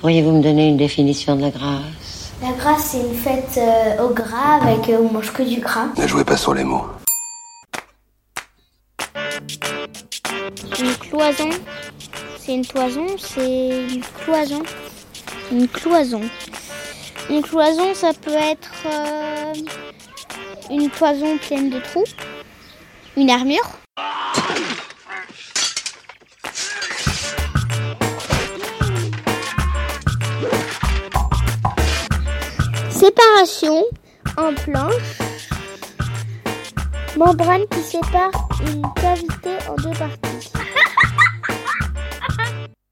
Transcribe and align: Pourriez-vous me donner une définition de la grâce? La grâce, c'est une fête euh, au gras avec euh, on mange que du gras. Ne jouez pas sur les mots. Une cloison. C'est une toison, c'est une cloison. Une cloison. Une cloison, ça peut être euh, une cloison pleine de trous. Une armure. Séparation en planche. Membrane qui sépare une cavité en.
Pourriez-vous 0.00 0.32
me 0.32 0.42
donner 0.42 0.68
une 0.68 0.76
définition 0.76 1.36
de 1.36 1.42
la 1.42 1.50
grâce? 1.50 2.32
La 2.42 2.52
grâce, 2.52 2.90
c'est 2.90 3.00
une 3.00 3.14
fête 3.14 3.58
euh, 3.58 4.04
au 4.04 4.12
gras 4.12 4.60
avec 4.60 4.88
euh, 4.90 4.98
on 5.00 5.12
mange 5.12 5.32
que 5.32 5.42
du 5.42 5.60
gras. 5.60 5.86
Ne 5.96 6.06
jouez 6.06 6.24
pas 6.24 6.36
sur 6.36 6.52
les 6.52 6.64
mots. 6.64 6.84
Une 10.78 10.94
cloison. 10.96 11.48
C'est 12.38 12.54
une 12.54 12.66
toison, 12.66 13.06
c'est 13.18 13.86
une 13.94 14.02
cloison. 14.24 14.62
Une 15.50 15.68
cloison. 15.68 16.20
Une 17.30 17.42
cloison, 17.42 17.94
ça 17.94 18.10
peut 18.20 18.30
être 18.32 18.72
euh, 18.86 19.52
une 20.70 20.90
cloison 20.90 21.38
pleine 21.38 21.70
de 21.70 21.78
trous. 21.78 22.04
Une 23.16 23.30
armure. 23.30 23.83
Séparation 32.94 33.84
en 34.36 34.54
planche. 34.54 35.18
Membrane 37.16 37.66
qui 37.70 37.80
sépare 37.80 38.30
une 38.66 38.82
cavité 38.94 39.50
en. 39.68 39.83